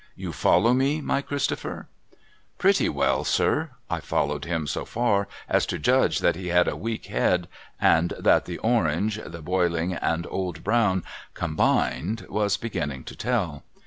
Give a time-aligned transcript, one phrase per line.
[0.15, 1.87] You follow me, my Christopher?''
[2.57, 6.75] Pretty well, sir.' I followed him so far as to judge that he had a
[6.75, 7.47] weak head,
[7.79, 11.03] and that the Orange, the Boiling, and Old Brown
[11.35, 13.61] combined was beginning to tell.